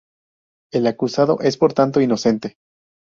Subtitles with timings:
[0.73, 2.55] El acusado es, por tanto, inocente.